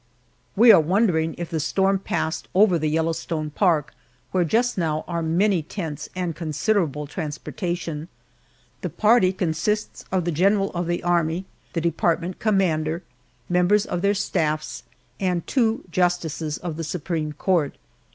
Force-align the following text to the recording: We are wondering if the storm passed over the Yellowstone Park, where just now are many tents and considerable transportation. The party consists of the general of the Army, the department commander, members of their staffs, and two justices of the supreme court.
We 0.55 0.71
are 0.71 0.81
wondering 0.81 1.35
if 1.37 1.51
the 1.51 1.59
storm 1.59 1.99
passed 1.99 2.47
over 2.55 2.79
the 2.79 2.89
Yellowstone 2.89 3.51
Park, 3.51 3.93
where 4.31 4.43
just 4.43 4.75
now 4.75 5.05
are 5.07 5.21
many 5.21 5.61
tents 5.61 6.09
and 6.15 6.35
considerable 6.35 7.05
transportation. 7.05 8.07
The 8.81 8.89
party 8.89 9.31
consists 9.31 10.03
of 10.11 10.25
the 10.25 10.31
general 10.31 10.71
of 10.71 10.87
the 10.87 11.03
Army, 11.03 11.45
the 11.73 11.81
department 11.81 12.39
commander, 12.39 13.03
members 13.47 13.85
of 13.85 14.01
their 14.01 14.15
staffs, 14.15 14.81
and 15.19 15.45
two 15.45 15.83
justices 15.91 16.57
of 16.57 16.77
the 16.77 16.83
supreme 16.83 17.33
court. 17.33 17.75